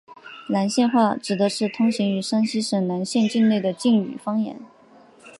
[0.49, 4.59] 岚县话指的是通行于山西省岚县境内的晋语方言。